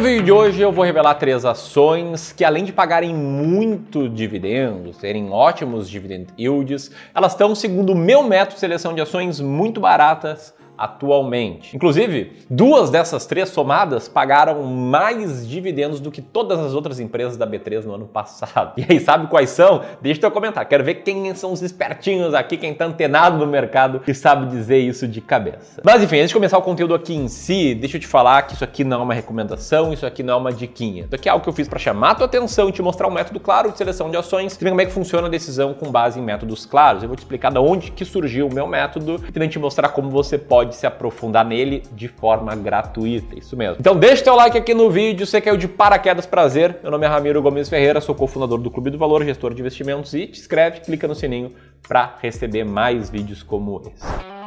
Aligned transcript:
no 0.00 0.06
vídeo 0.06 0.24
de 0.24 0.32
hoje 0.32 0.62
eu 0.62 0.72
vou 0.72 0.82
revelar 0.82 1.14
três 1.16 1.44
ações 1.44 2.32
que 2.32 2.42
além 2.42 2.64
de 2.64 2.72
pagarem 2.72 3.14
muito 3.14 4.08
dividendos, 4.08 4.96
terem 4.96 5.30
ótimos 5.30 5.90
dividend 5.90 6.28
yields, 6.38 6.90
elas 7.14 7.32
estão, 7.32 7.54
segundo 7.54 7.92
o 7.92 7.94
meu 7.94 8.22
método 8.22 8.54
de 8.54 8.60
seleção 8.60 8.94
de 8.94 9.02
ações, 9.02 9.40
muito 9.40 9.78
baratas 9.78 10.54
atualmente. 10.80 11.76
Inclusive, 11.76 12.32
duas 12.48 12.88
dessas 12.88 13.26
três 13.26 13.50
somadas 13.50 14.08
pagaram 14.08 14.62
mais 14.62 15.46
dividendos 15.46 16.00
do 16.00 16.10
que 16.10 16.22
todas 16.22 16.58
as 16.58 16.72
outras 16.72 16.98
empresas 16.98 17.36
da 17.36 17.46
B3 17.46 17.84
no 17.84 17.94
ano 17.94 18.06
passado. 18.06 18.72
E 18.80 18.86
aí, 18.88 18.98
sabe 18.98 19.26
quais 19.26 19.50
são? 19.50 19.82
Deixa 20.00 20.24
eu 20.24 20.30
comentar. 20.30 20.64
Quero 20.66 20.82
ver 20.82 20.94
quem 20.96 21.34
são 21.34 21.52
os 21.52 21.60
espertinhos 21.60 22.32
aqui, 22.32 22.56
quem 22.56 22.72
tá 22.72 22.86
antenado 22.86 23.36
no 23.36 23.46
mercado 23.46 24.00
e 24.06 24.14
sabe 24.14 24.46
dizer 24.46 24.78
isso 24.78 25.06
de 25.06 25.20
cabeça. 25.20 25.82
Mas 25.84 26.02
enfim, 26.02 26.16
antes 26.16 26.28
de 26.28 26.34
começar 26.34 26.56
o 26.56 26.62
conteúdo 26.62 26.94
aqui 26.94 27.14
em 27.14 27.28
si, 27.28 27.74
deixa 27.74 27.98
eu 27.98 28.00
te 28.00 28.06
falar 28.06 28.42
que 28.42 28.54
isso 28.54 28.64
aqui 28.64 28.82
não 28.82 29.00
é 29.00 29.04
uma 29.04 29.14
recomendação, 29.14 29.92
isso 29.92 30.06
aqui 30.06 30.22
não 30.22 30.34
é 30.34 30.36
uma 30.36 30.52
diquinha. 30.52 31.04
Isso 31.04 31.14
aqui 31.14 31.28
é 31.28 31.32
algo 31.32 31.42
que 31.42 31.48
eu 31.48 31.52
fiz 31.52 31.68
para 31.68 31.78
chamar 31.78 32.14
tua 32.14 32.24
atenção 32.26 32.70
e 32.70 32.72
te 32.72 32.80
mostrar 32.80 33.06
um 33.06 33.12
método 33.12 33.38
claro 33.38 33.70
de 33.70 33.76
seleção 33.76 34.10
de 34.10 34.16
ações, 34.16 34.56
também 34.56 34.72
como 34.72 34.80
é 34.80 34.86
que 34.86 34.92
funciona 34.92 35.26
a 35.26 35.30
decisão 35.30 35.74
com 35.74 35.90
base 35.90 36.18
em 36.18 36.22
métodos 36.22 36.64
claros. 36.64 37.02
Eu 37.02 37.08
vou 37.08 37.16
te 37.16 37.20
explicar 37.20 37.52
de 37.52 37.58
onde 37.58 37.90
que 37.90 38.04
surgiu 38.04 38.46
o 38.46 38.54
meu 38.54 38.66
método 38.66 39.22
e 39.28 39.32
também 39.32 39.48
te 39.48 39.58
mostrar 39.58 39.90
como 39.90 40.08
você 40.08 40.38
pode 40.38 40.69
pode 40.70 40.76
se 40.76 40.86
aprofundar 40.86 41.44
nele 41.44 41.82
de 41.92 42.06
forma 42.06 42.54
gratuita, 42.54 43.36
isso 43.36 43.56
mesmo. 43.56 43.76
Então 43.80 43.96
deixa 43.96 44.22
teu 44.22 44.36
like 44.36 44.56
aqui 44.56 44.72
no 44.72 44.88
vídeo, 44.88 45.26
você 45.26 45.40
caiu 45.40 45.56
de 45.56 45.66
paraquedas, 45.66 46.26
prazer. 46.26 46.78
Meu 46.82 46.92
nome 46.92 47.04
é 47.04 47.08
Ramiro 47.08 47.42
Gomes 47.42 47.68
Ferreira, 47.68 48.00
sou 48.00 48.14
cofundador 48.14 48.58
do 48.58 48.70
Clube 48.70 48.90
do 48.90 48.98
Valor, 48.98 49.24
gestor 49.24 49.52
de 49.52 49.60
investimentos 49.60 50.14
e 50.14 50.28
te 50.28 50.38
inscreve, 50.38 50.80
clica 50.80 51.08
no 51.08 51.14
sininho 51.14 51.52
para 51.86 52.16
receber 52.20 52.64
mais 52.64 53.10
vídeos 53.10 53.42
como 53.42 53.82
esse. 53.84 54.39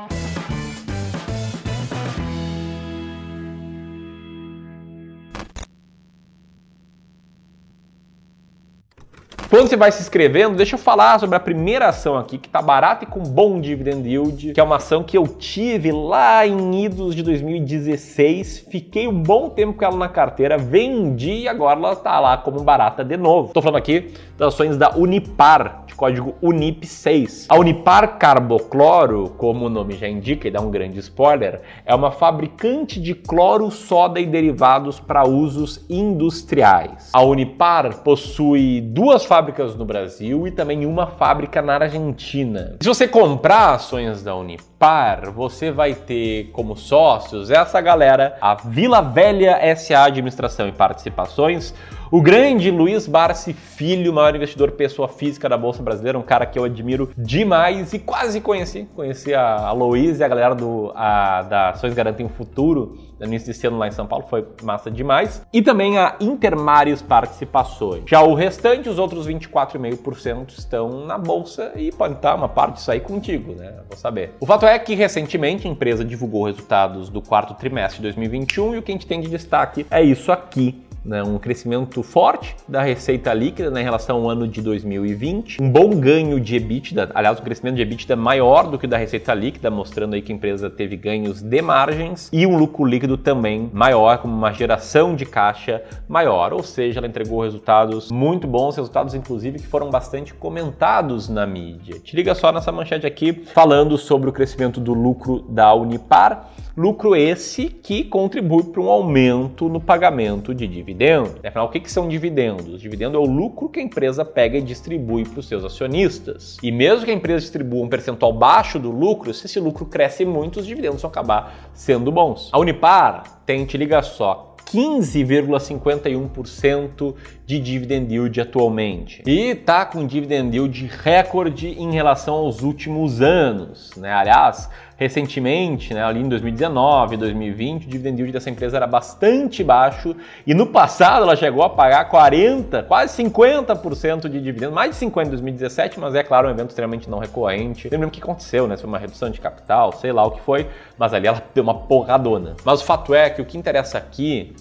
Quando 9.53 9.69
você 9.69 9.77
vai 9.77 9.91
se 9.91 10.01
inscrevendo, 10.01 10.55
deixa 10.55 10.73
eu 10.73 10.79
falar 10.79 11.19
sobre 11.19 11.35
a 11.35 11.39
primeira 11.39 11.89
ação 11.89 12.17
aqui, 12.17 12.39
que 12.39 12.49
tá 12.49 12.59
barata 12.59 13.03
e 13.03 13.07
com 13.07 13.19
bom 13.19 13.61
dividend 13.61 14.09
yield, 14.09 14.51
que 14.51 14.59
é 14.59 14.63
uma 14.63 14.77
ação 14.77 15.03
que 15.03 15.15
eu 15.15 15.27
tive 15.27 15.91
lá 15.91 16.43
em 16.47 16.85
idos 16.85 17.15
de 17.15 17.21
2016, 17.21 18.65
fiquei 18.71 19.07
um 19.07 19.21
bom 19.21 19.51
tempo 19.51 19.73
com 19.73 19.85
ela 19.85 19.95
na 19.95 20.09
carteira, 20.09 20.57
vendi 20.57 21.41
e 21.41 21.47
agora 21.47 21.77
ela 21.77 21.95
tá 21.95 22.19
lá 22.19 22.35
como 22.35 22.63
barata 22.63 23.05
de 23.05 23.15
novo. 23.15 23.53
Tô 23.53 23.61
falando 23.61 23.77
aqui 23.77 24.11
das 24.39 24.55
ações 24.55 24.75
da 24.75 24.97
Unipar, 24.97 25.82
de 25.93 25.95
código 25.95 26.33
UNIP6. 26.41 27.45
A 27.47 27.55
Unipar 27.55 28.17
Carbocloro, 28.17 29.29
como 29.37 29.67
o 29.67 29.69
nome 29.69 29.95
já 29.95 30.07
indica 30.07 30.47
e 30.47 30.51
dá 30.51 30.59
um 30.59 30.71
grande 30.71 30.99
spoiler, 30.99 31.61
é 31.85 31.93
uma 31.93 32.11
fabricante 32.11 32.99
de 32.99 33.13
cloro, 33.13 33.69
soda 33.69 34.19
e 34.19 34.25
derivados 34.25 34.99
para 34.99 35.25
usos 35.27 35.85
industriais. 35.87 37.11
A 37.13 37.21
Unipar 37.21 38.03
possui 38.03 38.81
duas 38.81 39.23
fábricas 39.23 39.75
no 39.75 39.85
Brasil 39.85 40.47
e 40.47 40.51
também 40.51 40.85
uma 40.85 41.05
fábrica 41.05 41.61
na 41.61 41.75
Argentina. 41.75 42.77
Se 42.81 42.87
você 42.87 43.07
comprar 43.07 43.75
ações 43.75 44.23
da 44.23 44.35
Unipar, 44.35 45.31
você 45.31 45.71
vai 45.71 45.93
ter 45.93 46.49
como 46.51 46.75
sócios 46.75 47.51
essa 47.51 47.79
galera, 47.79 48.37
a 48.41 48.55
Vila 48.55 49.01
Velha 49.01 49.59
SA 49.75 50.05
Administração 50.05 50.67
e 50.67 50.71
Participações, 50.71 51.73
o 52.13 52.21
grande 52.21 52.69
Luiz 52.69 53.07
Barsi 53.07 53.53
Filho, 53.53 54.13
maior 54.13 54.35
investidor 54.35 54.71
pessoa 54.71 55.07
física 55.07 55.49
da 55.49 55.57
Bolsa 55.57 55.81
Brasileira, 55.83 56.17
um 56.17 56.23
cara 56.23 56.45
que 56.45 56.57
eu 56.57 56.63
admiro 56.63 57.11
demais 57.17 57.93
e 57.93 57.99
quase 57.99 58.41
conheci. 58.41 58.87
Conheci 58.95 59.33
a 59.33 59.71
Luiz 59.71 60.19
e 60.19 60.23
a 60.23 60.27
galera 60.27 60.55
do, 60.55 60.91
a, 60.95 61.41
da 61.43 61.69
Ações 61.69 61.93
Garantem 61.93 62.25
o 62.25 62.29
Futuro 62.29 62.97
no 63.23 63.33
início 63.33 63.47
desse 63.47 63.65
ano 63.67 63.77
lá 63.77 63.87
em 63.87 63.91
São 63.91 64.05
Paulo, 64.05 64.25
foi 64.29 64.45
massa 64.61 64.91
demais. 64.91 65.41
E 65.51 65.61
também 65.61 65.97
a 65.97 66.15
Intermares 66.19 67.01
Participações. 67.01 68.03
Já 68.05 68.21
o 68.21 68.33
restante, 68.33 68.89
os 68.89 68.99
outros 68.99 69.27
24,5% 69.27 70.57
estão 70.57 71.05
na 71.05 71.17
Bolsa 71.17 71.71
e 71.75 71.91
pode 71.91 72.15
estar 72.15 72.35
uma 72.35 72.49
parte 72.49 72.83
aí 72.89 72.99
contigo, 72.99 73.53
né? 73.53 73.73
Vou 73.89 73.97
saber. 73.97 74.33
O 74.39 74.45
fato 74.45 74.65
é 74.65 74.77
que 74.77 74.93
recentemente 74.95 75.67
a 75.67 75.71
empresa 75.71 76.03
divulgou 76.03 76.45
resultados 76.45 77.09
do 77.09 77.21
quarto 77.21 77.53
trimestre 77.53 77.97
de 77.97 78.03
2021 78.03 78.75
e 78.75 78.77
o 78.77 78.81
que 78.81 78.91
a 78.91 78.95
gente 78.95 79.07
tem 79.07 79.21
de 79.21 79.29
destaque 79.29 79.85
é 79.89 80.01
isso 80.01 80.31
aqui 80.31 80.82
né, 81.05 81.23
um 81.23 81.37
crescimento 81.37 82.01
forte 82.01 82.55
da 82.67 82.81
receita 82.81 83.33
líquida 83.33 83.69
né, 83.69 83.81
em 83.81 83.83
relação 83.83 84.17
ao 84.17 84.29
ano 84.29 84.47
de 84.47 84.61
2020, 84.61 85.61
um 85.61 85.69
bom 85.69 85.89
ganho 85.99 86.39
de 86.39 86.55
EBITDA, 86.55 87.11
aliás, 87.13 87.39
o 87.39 87.41
crescimento 87.41 87.75
de 87.75 87.81
EBITDA 87.81 88.13
é 88.13 88.15
maior 88.15 88.69
do 88.69 88.77
que 88.77 88.87
da 88.87 88.97
receita 88.97 89.33
líquida, 89.33 89.69
mostrando 89.69 90.13
aí 90.13 90.21
que 90.21 90.31
a 90.31 90.35
empresa 90.35 90.69
teve 90.69 90.95
ganhos 90.95 91.41
de 91.41 91.61
margens 91.61 92.29
e 92.31 92.45
um 92.45 92.57
lucro 92.57 92.85
líquido 92.85 93.17
também 93.17 93.69
maior, 93.73 94.19
com 94.19 94.27
uma 94.27 94.51
geração 94.51 95.15
de 95.15 95.25
caixa 95.25 95.81
maior, 96.07 96.53
ou 96.53 96.63
seja, 96.63 96.99
ela 96.99 97.07
entregou 97.07 97.43
resultados 97.43 98.11
muito 98.11 98.47
bons, 98.47 98.75
resultados 98.75 99.13
inclusive 99.13 99.59
que 99.59 99.67
foram 99.67 99.89
bastante 99.89 100.33
comentados 100.33 101.27
na 101.29 101.45
mídia. 101.45 101.99
Te 101.99 102.15
liga 102.15 102.33
só 102.33 102.51
nessa 102.51 102.71
manchete 102.71 103.05
aqui 103.05 103.33
falando 103.53 103.97
sobre 103.97 104.29
o 104.29 104.33
crescimento 104.33 104.79
do 104.79 104.93
lucro 104.93 105.45
da 105.49 105.73
Unipar 105.73 106.49
Lucro 106.75 107.15
esse 107.15 107.69
que 107.69 108.03
contribui 108.03 108.63
para 108.63 108.81
um 108.81 108.89
aumento 108.89 109.69
no 109.69 109.79
pagamento 109.79 110.55
de 110.55 110.67
dividendos. 110.67 111.35
Afinal, 111.45 111.67
o 111.67 111.69
que, 111.69 111.79
que 111.79 111.91
são 111.91 112.07
dividendos? 112.07 112.81
Dividendo 112.81 113.15
é 113.15 113.19
o 113.19 113.25
lucro 113.25 113.69
que 113.69 113.79
a 113.79 113.83
empresa 113.83 114.25
pega 114.25 114.57
e 114.57 114.61
distribui 114.61 115.23
para 115.23 115.39
os 115.39 115.47
seus 115.47 115.63
acionistas. 115.63 116.57
E 116.63 116.71
mesmo 116.71 117.05
que 117.05 117.11
a 117.11 117.13
empresa 117.13 117.41
distribua 117.41 117.85
um 117.85 117.89
percentual 117.89 118.33
baixo 118.33 118.79
do 118.79 118.89
lucro, 118.89 119.31
se 119.35 119.45
esse 119.45 119.59
lucro 119.59 119.85
cresce 119.85 120.25
muito, 120.25 120.59
os 120.59 120.65
dividendos 120.65 121.03
vão 121.03 121.11
acabar 121.11 121.69
sendo 121.75 122.11
bons. 122.11 122.49
A 122.51 122.57
Unipar 122.57 123.43
tem, 123.45 123.65
te 123.65 123.77
liga 123.77 124.01
só, 124.01 124.55
15,51% 124.65 127.13
de 127.45 127.59
dividend 127.59 128.11
yield 128.11 128.41
atualmente. 128.41 129.21
E 129.27 129.53
tá 129.53 129.85
com 129.85 130.07
dividend 130.07 130.55
yield 130.55 130.89
recorde 131.03 131.67
em 131.67 131.91
relação 131.91 132.33
aos 132.35 132.63
últimos 132.63 133.21
anos, 133.21 133.91
né? 133.95 134.11
Aliás, 134.11 134.67
recentemente, 135.03 135.93
né, 135.93 136.03
ali 136.03 136.21
em 136.21 136.29
2019, 136.29 137.17
2020, 137.17 137.85
o 137.85 137.89
dividend 137.89 138.17
yield 138.17 138.31
dessa 138.31 138.49
empresa 138.49 138.77
era 138.77 138.87
bastante 138.87 139.63
baixo 139.63 140.15
e 140.47 140.53
no 140.53 140.67
passado 140.67 141.23
ela 141.23 141.35
chegou 141.35 141.63
a 141.63 141.69
pagar 141.69 142.05
40, 142.05 142.83
quase 142.83 143.21
50% 143.21 144.29
de 144.29 144.41
dividendos, 144.41 144.73
mais 144.73 144.91
de 144.91 144.95
50 144.97 145.27
em 145.27 145.31
2017, 145.31 145.99
mas 145.99 146.15
é 146.15 146.23
claro, 146.23 146.47
um 146.47 146.51
evento 146.51 146.69
extremamente 146.69 147.09
não 147.09 147.19
recorrente. 147.19 147.89
Lembra 147.89 148.07
o 148.07 148.11
que 148.11 148.21
aconteceu, 148.21 148.67
né? 148.67 148.77
Foi 148.77 148.87
uma 148.87 148.97
redução 148.97 149.29
de 149.29 149.39
capital, 149.39 149.91
sei 149.91 150.11
lá 150.11 150.25
o 150.25 150.31
que 150.31 150.41
foi, 150.41 150.67
mas 150.97 151.13
ali 151.13 151.27
ela 151.27 151.43
deu 151.53 151.63
uma 151.63 151.75
porradona. 151.75 152.55
Mas 152.63 152.81
o 152.81 152.85
fato 152.85 153.13
é 153.13 153.29
que 153.29 153.41
o 153.41 153.45
que 153.45 153.57
interessa 153.57 153.97
aqui 153.97 154.55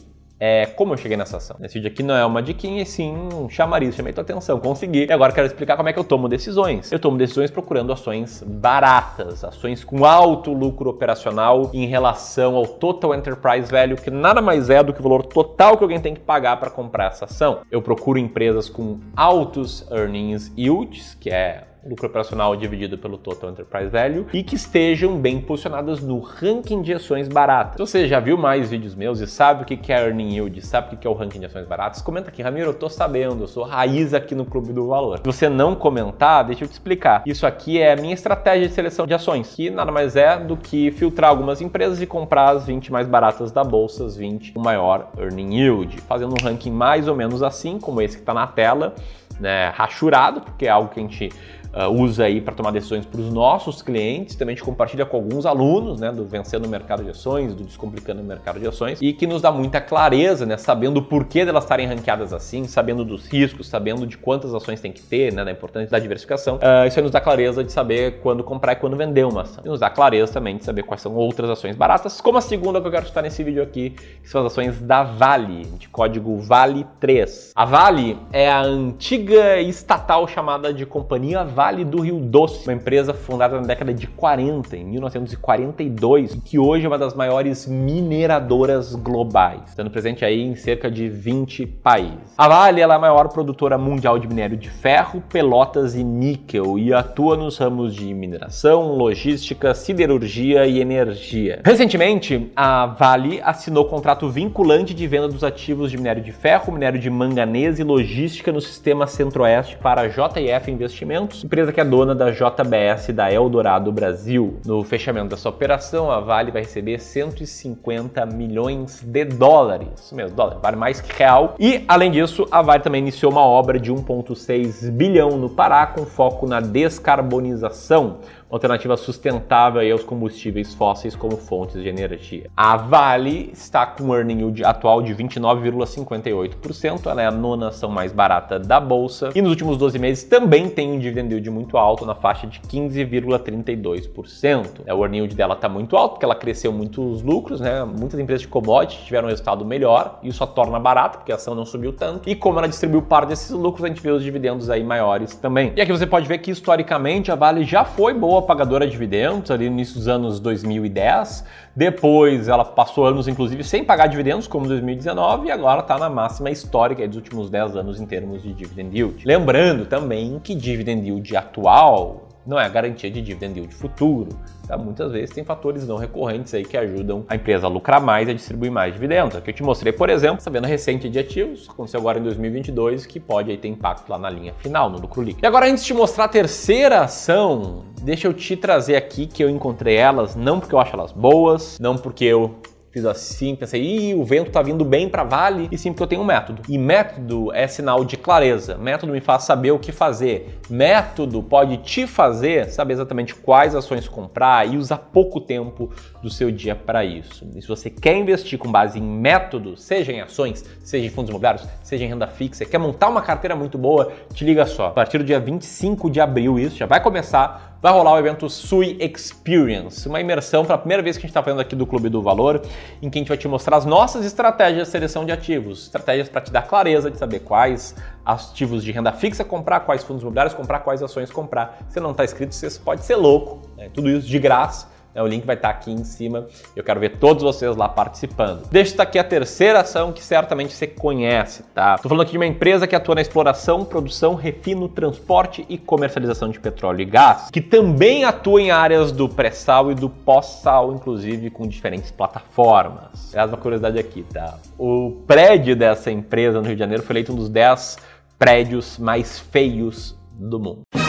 é, 0.44 0.66
como 0.66 0.92
eu 0.92 0.96
cheguei 0.96 1.16
nessa 1.16 1.36
ação. 1.36 1.56
Esse 1.62 1.74
vídeo 1.74 1.88
aqui 1.88 2.02
não 2.02 2.16
é 2.16 2.26
uma 2.26 2.42
diquinha, 2.42 2.82
e 2.82 2.84
sim 2.84 3.14
um 3.32 3.48
chamariz, 3.48 3.94
chamei 3.94 4.12
tua 4.12 4.22
atenção, 4.22 4.58
consegui. 4.58 5.06
E 5.06 5.12
agora 5.12 5.32
quero 5.32 5.46
explicar 5.46 5.76
como 5.76 5.88
é 5.88 5.92
que 5.92 6.00
eu 6.00 6.02
tomo 6.02 6.28
decisões. 6.28 6.90
Eu 6.90 6.98
tomo 6.98 7.16
decisões 7.16 7.48
procurando 7.48 7.92
ações 7.92 8.42
baratas, 8.44 9.44
ações 9.44 9.84
com 9.84 10.04
alto 10.04 10.52
lucro 10.52 10.90
operacional 10.90 11.70
em 11.72 11.86
relação 11.86 12.56
ao 12.56 12.66
total 12.66 13.14
enterprise 13.14 13.70
value, 13.70 13.94
que 13.94 14.10
nada 14.10 14.42
mais 14.42 14.68
é 14.68 14.82
do 14.82 14.92
que 14.92 14.98
o 14.98 15.02
valor 15.04 15.24
total 15.24 15.76
que 15.76 15.84
alguém 15.84 16.00
tem 16.00 16.12
que 16.12 16.20
pagar 16.20 16.58
para 16.58 16.70
comprar 16.70 17.12
essa 17.12 17.26
ação. 17.26 17.60
Eu 17.70 17.80
procuro 17.80 18.18
empresas 18.18 18.68
com 18.68 18.98
altos 19.14 19.86
earnings 19.92 20.50
yields, 20.58 21.14
que 21.20 21.30
é 21.30 21.68
lucro 21.86 22.06
operacional 22.06 22.54
dividido 22.56 22.96
pelo 22.96 23.18
Total 23.18 23.50
Enterprise 23.50 23.88
Value, 23.88 24.26
e 24.32 24.42
que 24.42 24.54
estejam 24.54 25.16
bem 25.16 25.40
posicionadas 25.40 26.00
no 26.00 26.20
ranking 26.20 26.82
de 26.82 26.94
ações 26.94 27.28
baratas. 27.28 27.74
Se 27.76 27.78
você 27.78 28.08
já 28.08 28.20
viu 28.20 28.36
mais 28.36 28.70
vídeos 28.70 28.94
meus 28.94 29.20
e 29.20 29.26
sabe 29.26 29.62
o 29.62 29.66
que 29.66 29.92
é 29.92 30.04
Earning 30.04 30.34
Yield, 30.34 30.62
sabe 30.62 30.94
o 30.94 30.98
que 30.98 31.06
é 31.06 31.10
o 31.10 31.14
ranking 31.14 31.40
de 31.40 31.46
ações 31.46 31.66
baratas, 31.66 32.02
comenta 32.02 32.28
aqui, 32.28 32.42
Ramiro, 32.42 32.70
eu 32.70 32.74
tô 32.74 32.88
sabendo, 32.88 33.42
eu 33.42 33.48
sou 33.48 33.64
raiz 33.64 34.14
aqui 34.14 34.34
no 34.34 34.44
Clube 34.44 34.72
do 34.72 34.86
Valor. 34.86 35.18
Se 35.18 35.24
você 35.24 35.48
não 35.48 35.74
comentar, 35.74 36.44
deixa 36.44 36.64
eu 36.64 36.68
te 36.68 36.72
explicar. 36.72 37.22
Isso 37.26 37.46
aqui 37.46 37.80
é 37.80 37.92
a 37.92 37.96
minha 37.96 38.14
estratégia 38.14 38.68
de 38.68 38.74
seleção 38.74 39.06
de 39.06 39.14
ações, 39.14 39.54
que 39.54 39.70
nada 39.70 39.90
mais 39.90 40.16
é 40.16 40.38
do 40.38 40.56
que 40.56 40.90
filtrar 40.92 41.30
algumas 41.30 41.60
empresas 41.60 42.00
e 42.00 42.06
comprar 42.06 42.50
as 42.50 42.66
20 42.66 42.92
mais 42.92 43.06
baratas 43.06 43.50
da 43.50 43.64
bolsa, 43.64 44.04
as 44.04 44.16
20 44.16 44.52
com 44.52 44.60
maior 44.60 45.10
Earning 45.18 45.54
Yield, 45.54 46.00
fazendo 46.02 46.32
um 46.32 46.44
ranking 46.44 46.70
mais 46.70 47.08
ou 47.08 47.16
menos 47.16 47.42
assim, 47.42 47.78
como 47.78 48.00
esse 48.00 48.16
que 48.16 48.22
está 48.22 48.34
na 48.34 48.46
tela, 48.46 48.94
né, 49.40 49.72
rachurado, 49.74 50.40
porque 50.40 50.66
é 50.66 50.70
algo 50.70 50.90
que 50.90 51.00
a 51.00 51.02
gente 51.02 51.30
uh, 51.74 51.90
usa 51.90 52.24
aí 52.24 52.40
para 52.40 52.54
tomar 52.54 52.70
decisões 52.70 53.04
para 53.06 53.20
os 53.20 53.30
nossos 53.32 53.82
clientes, 53.82 54.36
também 54.36 54.54
a 54.54 54.56
gente 54.56 54.64
compartilha 54.64 55.04
com 55.04 55.16
alguns 55.16 55.46
alunos, 55.46 56.00
né, 56.00 56.12
do 56.12 56.24
Vencendo 56.24 56.66
o 56.66 56.68
Mercado 56.68 57.02
de 57.02 57.10
Ações, 57.10 57.54
do 57.54 57.64
Descomplicando 57.64 58.20
o 58.20 58.24
Mercado 58.24 58.60
de 58.60 58.66
Ações, 58.66 58.98
e 59.00 59.12
que 59.12 59.26
nos 59.26 59.42
dá 59.42 59.50
muita 59.50 59.80
clareza, 59.80 60.46
né, 60.46 60.56
sabendo 60.56 60.98
o 60.98 61.02
porquê 61.02 61.44
delas 61.44 61.64
estarem 61.64 61.86
ranqueadas 61.86 62.32
assim, 62.32 62.64
sabendo 62.64 63.04
dos 63.04 63.26
riscos, 63.26 63.68
sabendo 63.68 64.06
de 64.06 64.16
quantas 64.16 64.54
ações 64.54 64.80
tem 64.80 64.92
que 64.92 65.02
ter, 65.02 65.32
né, 65.32 65.44
da 65.44 65.50
importância 65.50 65.90
da 65.90 65.98
diversificação. 65.98 66.56
Uh, 66.56 66.86
isso 66.86 66.98
aí 66.98 67.02
nos 67.02 67.12
dá 67.12 67.20
clareza 67.20 67.64
de 67.64 67.72
saber 67.72 68.20
quando 68.20 68.44
comprar 68.44 68.72
e 68.72 68.76
quando 68.76 68.96
vender 68.96 69.24
uma 69.24 69.42
ação. 69.42 69.62
E 69.64 69.68
nos 69.68 69.80
dá 69.80 69.90
clareza 69.90 70.32
também 70.32 70.56
de 70.56 70.64
saber 70.64 70.82
quais 70.82 71.00
são 71.00 71.14
outras 71.14 71.50
ações 71.50 71.76
baratas, 71.76 72.20
como 72.20 72.38
a 72.38 72.40
segunda 72.40 72.80
que 72.80 72.86
eu 72.86 72.90
quero 72.90 73.06
citar 73.06 73.22
nesse 73.22 73.42
vídeo 73.42 73.62
aqui, 73.62 73.90
que 73.90 74.28
são 74.28 74.44
as 74.44 74.52
ações 74.52 74.80
da 74.80 75.02
Vale, 75.02 75.64
de 75.78 75.88
código 75.88 76.38
Vale3. 76.38 77.52
A 77.54 77.64
Vale 77.64 78.18
é 78.32 78.50
a 78.50 78.60
antiga 78.60 79.60
estatal 79.60 80.26
chamada 80.28 80.72
de 80.72 80.84
Companhia 80.84 81.44
Vale 81.44 81.61
Vale 81.62 81.84
do 81.84 82.00
Rio 82.00 82.18
Doce, 82.18 82.66
uma 82.66 82.74
empresa 82.74 83.14
fundada 83.14 83.60
na 83.60 83.64
década 83.64 83.94
de 83.94 84.08
40, 84.08 84.76
em 84.76 84.84
1942, 84.84 86.34
e 86.34 86.40
que 86.40 86.58
hoje 86.58 86.86
é 86.86 86.88
uma 86.88 86.98
das 86.98 87.14
maiores 87.14 87.68
mineradoras 87.68 88.96
globais, 88.96 89.60
estando 89.68 89.88
presente 89.88 90.24
aí 90.24 90.42
em 90.42 90.56
cerca 90.56 90.90
de 90.90 91.08
20 91.08 91.64
países. 91.64 92.34
A 92.36 92.48
Vale 92.48 92.80
é 92.80 92.84
a 92.84 92.98
maior 92.98 93.28
produtora 93.28 93.78
mundial 93.78 94.18
de 94.18 94.26
minério 94.26 94.56
de 94.56 94.68
ferro, 94.68 95.22
pelotas 95.28 95.94
e 95.94 96.02
níquel 96.02 96.80
e 96.80 96.92
atua 96.92 97.36
nos 97.36 97.58
ramos 97.58 97.94
de 97.94 98.12
mineração, 98.12 98.96
logística, 98.96 99.72
siderurgia 99.72 100.66
e 100.66 100.80
energia. 100.80 101.60
Recentemente, 101.64 102.50
a 102.56 102.86
Vale 102.86 103.40
assinou 103.40 103.84
contrato 103.84 104.28
vinculante 104.28 104.92
de 104.92 105.06
venda 105.06 105.28
dos 105.28 105.44
ativos 105.44 105.92
de 105.92 105.96
minério 105.96 106.24
de 106.24 106.32
ferro, 106.32 106.72
minério 106.72 106.98
de 106.98 107.08
manganês 107.08 107.78
e 107.78 107.84
logística 107.84 108.50
no 108.50 108.60
sistema 108.60 109.06
Centro-Oeste 109.06 109.76
para 109.76 110.08
JF 110.08 110.68
Investimentos, 110.68 111.44
empresa 111.52 111.70
que 111.70 111.82
é 111.82 111.84
dona 111.84 112.14
da 112.14 112.30
JBS 112.30 113.08
da 113.12 113.30
Eldorado 113.30 113.92
Brasil. 113.92 114.58
No 114.64 114.82
fechamento 114.82 115.28
dessa 115.28 115.50
operação, 115.50 116.10
a 116.10 116.18
Vale 116.18 116.50
vai 116.50 116.62
receber 116.62 116.98
150 116.98 118.24
milhões 118.24 119.02
de 119.02 119.26
dólares. 119.26 119.86
Isso 120.02 120.14
mesmo, 120.14 120.34
dólar, 120.34 120.60
vale 120.62 120.76
mais 120.76 121.02
que 121.02 121.12
real. 121.12 121.54
E, 121.60 121.84
além 121.86 122.10
disso, 122.10 122.46
a 122.50 122.62
Vale 122.62 122.82
também 122.82 123.02
iniciou 123.02 123.30
uma 123.30 123.44
obra 123.44 123.78
de 123.78 123.92
1,6 123.92 124.90
bilhão 124.92 125.36
no 125.36 125.50
Pará 125.50 125.86
com 125.86 126.06
foco 126.06 126.46
na 126.46 126.58
descarbonização 126.58 128.20
alternativa 128.52 128.96
sustentável 128.98 129.90
aos 129.90 130.04
combustíveis 130.04 130.74
fósseis 130.74 131.16
como 131.16 131.38
fontes 131.38 131.82
de 131.82 131.88
energia. 131.88 132.50
A 132.54 132.76
Vale 132.76 133.48
está 133.52 133.86
com 133.86 134.04
um 134.04 134.14
earning 134.14 134.40
yield 134.40 134.62
atual 134.62 135.00
de 135.00 135.14
29,58%, 135.14 137.06
ela 137.06 137.22
é 137.22 137.26
a 137.26 137.30
nona 137.30 137.68
ação 137.68 137.90
mais 137.90 138.12
barata 138.12 138.58
da 138.58 138.78
bolsa 138.78 139.30
e 139.34 139.40
nos 139.40 139.48
últimos 139.50 139.78
12 139.78 139.98
meses 139.98 140.24
também 140.24 140.68
tem 140.68 140.92
um 140.92 140.98
dividend 140.98 141.32
yield 141.32 141.48
muito 141.48 141.78
alto 141.78 142.04
na 142.04 142.14
faixa 142.14 142.46
de 142.46 142.60
15,32%. 142.60 144.82
É, 144.84 144.92
o 144.92 145.02
earning 145.02 145.16
yield 145.18 145.34
dela 145.34 145.54
está 145.54 145.68
muito 145.68 145.96
alto 145.96 146.12
porque 146.12 146.26
ela 146.26 146.34
cresceu 146.34 146.72
muitos 146.72 147.22
lucros, 147.22 147.60
né? 147.60 147.84
Muitas 147.84 148.20
empresas 148.20 148.42
de 148.42 148.48
commodity 148.48 149.02
tiveram 149.04 149.28
um 149.28 149.30
resultado 149.30 149.64
melhor 149.64 150.18
e 150.22 150.28
isso 150.28 150.44
a 150.44 150.46
torna 150.46 150.78
barata 150.78 151.16
porque 151.18 151.32
a 151.32 151.36
ação 151.36 151.54
não 151.54 151.64
subiu 151.64 151.94
tanto. 151.94 152.28
E 152.28 152.34
como 152.34 152.58
ela 152.58 152.68
distribuiu 152.68 153.00
parte 153.00 153.28
desses 153.28 153.50
lucros, 153.50 153.84
a 153.84 153.88
gente 153.88 154.02
vê 154.02 154.10
os 154.10 154.22
dividendos 154.22 154.68
aí 154.68 154.84
maiores 154.84 155.34
também. 155.34 155.72
E 155.74 155.80
aqui 155.80 155.90
você 155.90 156.06
pode 156.06 156.28
ver 156.28 156.36
que 156.38 156.50
historicamente 156.50 157.32
a 157.32 157.34
Vale 157.34 157.64
já 157.64 157.84
foi 157.84 158.12
boa 158.12 158.41
pagadora 158.42 158.86
de 158.86 158.92
dividendos 158.92 159.50
ali 159.50 159.68
no 159.68 159.76
início 159.76 159.94
dos 159.94 160.08
anos 160.08 160.40
2010. 160.40 161.44
Depois 161.74 162.48
ela 162.48 162.64
passou 162.64 163.06
anos, 163.06 163.28
inclusive, 163.28 163.64
sem 163.64 163.84
pagar 163.84 164.06
dividendos, 164.06 164.46
como 164.46 164.66
2019, 164.68 165.48
e 165.48 165.50
agora 165.50 165.80
está 165.80 165.98
na 165.98 166.10
máxima 166.10 166.50
histórica 166.50 167.06
dos 167.06 167.16
últimos 167.16 167.50
10 167.50 167.76
anos 167.76 168.00
em 168.00 168.06
termos 168.06 168.42
de 168.42 168.52
dividend 168.52 168.96
yield. 168.96 169.24
Lembrando 169.24 169.86
também 169.86 170.40
que 170.42 170.54
dividend 170.54 171.04
yield 171.04 171.36
atual 171.36 172.31
não 172.46 172.58
é 172.58 172.64
a 172.64 172.68
garantia 172.68 173.10
de 173.10 173.20
dividend 173.20 173.58
yield 173.58 173.74
futuro. 173.74 174.30
Tá? 174.66 174.76
Muitas 174.76 175.12
vezes 175.12 175.34
tem 175.34 175.44
fatores 175.44 175.86
não 175.86 175.96
recorrentes 175.96 176.52
aí 176.54 176.64
que 176.64 176.76
ajudam 176.76 177.24
a 177.28 177.36
empresa 177.36 177.66
a 177.66 177.70
lucrar 177.70 178.00
mais 178.00 178.28
e 178.28 178.30
a 178.30 178.34
distribuir 178.34 178.70
mais 178.70 178.92
dividendos. 178.92 179.36
Aqui 179.36 179.50
eu 179.50 179.54
te 179.54 179.62
mostrei, 179.62 179.92
por 179.92 180.10
exemplo, 180.10 180.38
essa 180.38 180.50
venda 180.50 180.66
recente 180.66 181.08
de 181.08 181.18
ativos, 181.18 181.68
aconteceu 181.68 182.00
agora 182.00 182.18
em 182.18 182.22
2022, 182.22 183.06
que 183.06 183.20
pode 183.20 183.50
aí 183.50 183.56
ter 183.56 183.68
impacto 183.68 184.08
lá 184.08 184.18
na 184.18 184.30
linha 184.30 184.54
final, 184.58 184.90
no 184.90 184.98
lucro 184.98 185.22
líquido. 185.22 185.44
E 185.44 185.46
agora, 185.46 185.66
antes 185.66 185.82
de 185.82 185.88
te 185.88 185.94
mostrar 185.94 186.24
a 186.24 186.28
terceira 186.28 187.02
ação, 187.02 187.84
deixa 188.02 188.26
eu 188.26 188.32
te 188.32 188.56
trazer 188.56 188.96
aqui 188.96 189.26
que 189.26 189.42
eu 189.42 189.48
encontrei 189.48 189.96
elas, 189.96 190.34
não 190.34 190.58
porque 190.58 190.74
eu 190.74 190.78
acho 190.78 190.94
elas 190.94 191.12
boas, 191.12 191.78
não 191.78 191.96
porque 191.96 192.24
eu 192.24 192.56
Fiz 192.92 193.06
assim, 193.06 193.56
pensei, 193.56 193.82
ih, 193.82 194.14
o 194.14 194.22
vento 194.22 194.50
tá 194.50 194.60
vindo 194.60 194.84
bem 194.84 195.08
para 195.08 195.24
Vale, 195.24 195.66
e 195.72 195.78
sim 195.78 195.90
porque 195.90 196.02
eu 196.02 196.06
tenho 196.06 196.20
um 196.20 196.26
método. 196.26 196.60
E 196.68 196.76
método 196.76 197.50
é 197.54 197.66
sinal 197.66 198.04
de 198.04 198.18
clareza. 198.18 198.76
Método 198.76 199.12
me 199.12 199.20
faz 199.20 199.44
saber 199.44 199.70
o 199.70 199.78
que 199.78 199.90
fazer. 199.90 200.60
Método 200.68 201.42
pode 201.42 201.78
te 201.78 202.06
fazer 202.06 202.66
saber 202.66 202.92
exatamente 202.92 203.34
quais 203.34 203.74
ações 203.74 204.06
comprar 204.06 204.68
e 204.68 204.76
usar 204.76 204.98
pouco 204.98 205.40
tempo 205.40 205.90
do 206.22 206.28
seu 206.28 206.50
dia 206.50 206.76
para 206.76 207.02
isso. 207.02 207.48
E 207.56 207.62
se 207.62 207.66
você 207.66 207.88
quer 207.88 208.14
investir 208.14 208.58
com 208.58 208.70
base 208.70 208.98
em 208.98 209.02
método, 209.02 209.74
seja 209.74 210.12
em 210.12 210.20
ações, 210.20 210.62
seja 210.84 211.06
em 211.06 211.10
fundos 211.10 211.30
imobiliários, 211.30 211.66
seja 211.82 212.04
em 212.04 212.08
renda 212.08 212.26
fixa, 212.26 212.66
quer 212.66 212.76
montar 212.76 213.08
uma 213.08 213.22
carteira 213.22 213.56
muito 213.56 213.78
boa, 213.78 214.12
te 214.34 214.44
liga 214.44 214.66
só. 214.66 214.88
A 214.88 214.90
partir 214.90 215.16
do 215.16 215.24
dia 215.24 215.40
25 215.40 216.10
de 216.10 216.20
abril, 216.20 216.58
isso 216.58 216.76
já 216.76 216.84
vai 216.84 217.02
começar 217.02 217.71
vai 217.82 217.92
rolar 217.92 218.12
o 218.12 218.18
evento 218.18 218.48
Sui 218.48 218.96
Experience, 219.00 220.08
uma 220.08 220.20
imersão 220.20 220.64
para 220.64 220.76
a 220.76 220.78
primeira 220.78 221.02
vez 221.02 221.16
que 221.16 221.22
a 221.22 221.26
gente 221.26 221.30
está 221.30 221.42
fazendo 221.42 221.60
aqui 221.60 221.74
do 221.74 221.84
Clube 221.84 222.08
do 222.08 222.22
Valor, 222.22 222.62
em 223.02 223.10
que 223.10 223.18
a 223.18 223.20
gente 223.20 223.26
vai 223.26 223.36
te 223.36 223.48
mostrar 223.48 223.76
as 223.76 223.84
nossas 223.84 224.24
estratégias 224.24 224.86
de 224.86 224.92
seleção 224.92 225.26
de 225.26 225.32
ativos, 225.32 225.86
estratégias 225.86 226.28
para 226.28 226.40
te 226.40 226.52
dar 226.52 226.62
clareza 226.62 227.10
de 227.10 227.18
saber 227.18 227.40
quais 227.40 227.96
ativos 228.24 228.84
de 228.84 228.92
renda 228.92 229.10
fixa 229.10 229.44
comprar, 229.44 229.80
quais 229.80 230.04
fundos 230.04 230.22
imobiliários 230.22 230.54
comprar, 230.54 230.78
quais 230.78 231.02
ações 231.02 231.32
comprar. 231.32 231.84
Se 231.88 231.98
não 231.98 232.12
está 232.12 232.22
inscrito, 232.24 232.54
você 232.54 232.70
pode 232.78 233.04
ser 233.04 233.16
louco, 233.16 233.60
né? 233.76 233.90
tudo 233.92 234.08
isso 234.08 234.28
de 234.28 234.38
graça 234.38 234.91
o 235.20 235.26
link 235.26 235.44
vai 235.44 235.56
estar 235.56 235.70
aqui 235.70 235.90
em 235.90 236.04
cima. 236.04 236.46
Eu 236.74 236.82
quero 236.82 237.00
ver 237.00 237.18
todos 237.18 237.42
vocês 237.42 237.76
lá 237.76 237.88
participando. 237.88 238.66
Deixa 238.70 239.02
aqui 239.02 239.18
a 239.18 239.24
terceira 239.24 239.80
ação 239.80 240.12
que 240.12 240.22
certamente 240.22 240.72
você 240.72 240.86
conhece, 240.86 241.62
tá? 241.74 241.96
Estou 241.96 242.08
falando 242.08 242.22
aqui 242.22 242.32
de 242.32 242.38
uma 242.38 242.46
empresa 242.46 242.86
que 242.86 242.96
atua 242.96 243.14
na 243.14 243.20
exploração, 243.20 243.84
produção, 243.84 244.34
refino, 244.34 244.88
transporte 244.88 245.66
e 245.68 245.76
comercialização 245.76 246.48
de 246.48 246.58
petróleo 246.58 247.02
e 247.02 247.04
gás, 247.04 247.50
que 247.50 247.60
também 247.60 248.24
atua 248.24 248.60
em 248.62 248.70
áreas 248.70 249.12
do 249.12 249.28
pré-sal 249.28 249.90
e 249.90 249.94
do 249.94 250.08
pós-sal, 250.08 250.92
inclusive 250.92 251.50
com 251.50 251.66
diferentes 251.66 252.10
plataformas. 252.10 253.34
É 253.34 253.44
uma 253.44 253.56
curiosidade 253.56 253.98
aqui, 253.98 254.22
tá? 254.22 254.58
O 254.78 255.22
prédio 255.26 255.76
dessa 255.76 256.10
empresa 256.10 256.60
no 256.60 256.66
Rio 256.66 256.76
de 256.76 256.80
Janeiro 256.80 257.02
foi 257.02 257.14
eleito 257.14 257.32
um 257.32 257.36
dos 257.36 257.48
10 257.48 257.98
prédios 258.38 258.98
mais 258.98 259.38
feios 259.38 260.16
do 260.32 260.58
mundo. 260.58 261.01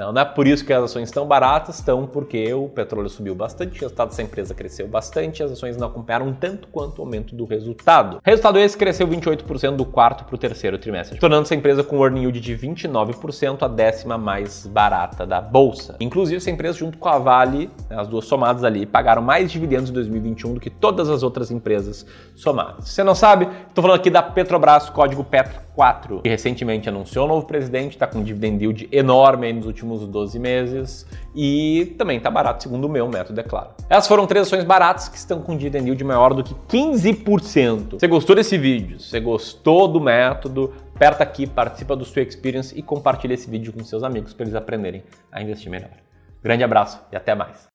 Não, 0.00 0.18
é 0.18 0.24
por 0.24 0.48
isso 0.48 0.64
que 0.64 0.72
as 0.72 0.84
ações 0.84 1.10
estão 1.10 1.26
baratas, 1.26 1.78
estão 1.78 2.06
porque 2.06 2.54
o 2.54 2.70
petróleo 2.70 3.10
subiu 3.10 3.34
bastante, 3.34 3.76
o 3.76 3.80
resultado 3.82 4.08
dessa 4.08 4.22
empresa 4.22 4.54
cresceu 4.54 4.88
bastante, 4.88 5.42
as 5.42 5.52
ações 5.52 5.76
não 5.76 5.88
acompanharam 5.88 6.32
tanto 6.32 6.68
quanto 6.68 7.00
o 7.00 7.02
aumento 7.02 7.36
do 7.36 7.44
resultado. 7.44 8.18
Resultado 8.24 8.58
esse 8.58 8.78
cresceu 8.78 9.06
28% 9.06 9.76
do 9.76 9.84
quarto 9.84 10.24
para 10.24 10.34
o 10.34 10.38
terceiro 10.38 10.78
trimestre, 10.78 11.18
tornando 11.18 11.42
essa 11.42 11.54
empresa 11.54 11.84
com 11.84 11.98
um 11.98 12.02
earning 12.02 12.22
yield 12.22 12.40
de 12.40 12.56
29%, 12.56 13.62
a 13.62 13.68
décima 13.68 14.16
mais 14.16 14.66
barata 14.66 15.26
da 15.26 15.40
bolsa. 15.40 15.96
Inclusive, 16.00 16.38
essa 16.38 16.50
empresa, 16.50 16.78
junto 16.78 16.96
com 16.96 17.08
a 17.08 17.18
Vale, 17.18 17.70
né, 17.90 18.00
as 18.00 18.08
duas 18.08 18.24
somadas 18.24 18.64
ali, 18.64 18.86
pagaram 18.86 19.20
mais 19.20 19.52
dividendos 19.52 19.90
em 19.90 19.92
2021 19.92 20.54
do 20.54 20.60
que 20.60 20.70
todas 20.70 21.10
as 21.10 21.22
outras 21.22 21.50
empresas 21.50 22.06
somadas. 22.34 22.86
Se 22.86 22.94
você 22.94 23.04
não 23.04 23.14
sabe, 23.14 23.46
estou 23.68 23.82
falando 23.82 23.98
aqui 23.98 24.08
da 24.08 24.22
Petrobras, 24.22 24.88
código 24.88 25.22
PETRO 25.22 25.69
4, 25.80 26.20
que 26.20 26.28
recentemente 26.28 26.90
anunciou 26.90 27.24
um 27.24 27.28
novo 27.28 27.46
presidente, 27.46 27.92
está 27.92 28.06
com 28.06 28.18
um 28.18 28.22
dividend 28.22 28.62
yield 28.62 28.88
enorme 28.92 29.50
nos 29.50 29.64
últimos 29.64 30.06
12 30.06 30.38
meses 30.38 31.06
e 31.34 31.94
também 31.96 32.18
está 32.18 32.30
barato, 32.30 32.62
segundo 32.62 32.84
o 32.84 32.88
meu 32.88 33.08
método, 33.08 33.40
é 33.40 33.42
claro. 33.42 33.70
Essas 33.88 34.06
foram 34.06 34.26
três 34.26 34.46
ações 34.46 34.62
baratas 34.62 35.08
que 35.08 35.16
estão 35.16 35.40
com 35.40 35.56
dividend 35.56 35.86
yield 35.86 36.04
maior 36.04 36.34
do 36.34 36.44
que 36.44 36.54
15%. 36.68 37.98
Você 37.98 38.06
gostou 38.06 38.36
desse 38.36 38.58
vídeo? 38.58 39.00
Você 39.00 39.20
gostou 39.20 39.88
do 39.88 39.98
método? 39.98 40.74
Aperta 40.94 41.22
aqui, 41.22 41.46
participa 41.46 41.96
do 41.96 42.04
Sua 42.04 42.20
Experience 42.20 42.78
e 42.78 42.82
compartilha 42.82 43.32
esse 43.32 43.48
vídeo 43.48 43.72
com 43.72 43.82
seus 43.82 44.02
amigos 44.02 44.34
para 44.34 44.44
eles 44.44 44.54
aprenderem 44.54 45.02
a 45.32 45.40
investir 45.40 45.70
melhor. 45.70 45.92
Grande 46.42 46.62
abraço 46.62 47.00
e 47.10 47.16
até 47.16 47.34
mais. 47.34 47.66